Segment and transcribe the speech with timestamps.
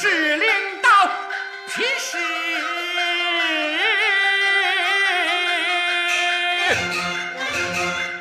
[0.00, 0.46] 是领
[0.80, 0.88] 导
[1.66, 2.16] 批示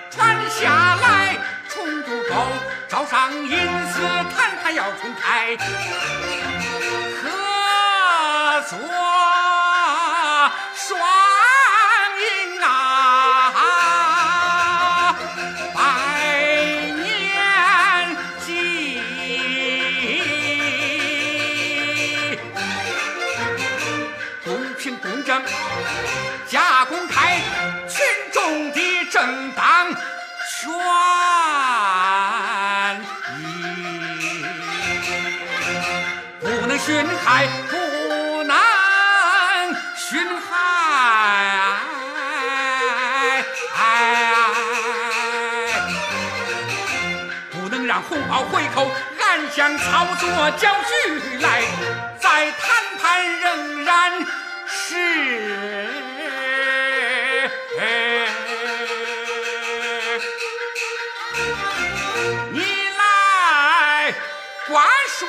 [0.09, 1.37] 传下来
[1.69, 2.33] 重渡沟
[2.87, 4.01] 招商引资
[4.35, 5.55] 谈判要重开
[7.21, 7.29] 合
[8.67, 8.79] 作
[10.73, 11.16] 双
[26.47, 27.39] 加公开，
[27.87, 30.69] 群众的正当权
[33.39, 33.43] 益，
[36.39, 38.55] 不能侵害，不能
[39.97, 40.45] 侵害。
[47.51, 48.89] 不能让红包回扣
[49.19, 50.73] 暗箱操作搅
[51.05, 51.61] 局来，
[52.19, 52.67] 在谈
[53.01, 53.76] 判仍然
[54.89, 54.95] 是
[62.53, 62.61] 你
[62.97, 64.13] 来
[64.65, 65.27] 挂帅。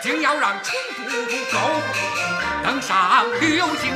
[0.00, 1.12] 竟要让成都
[1.52, 1.82] 沟
[2.64, 3.95] 登上旅游经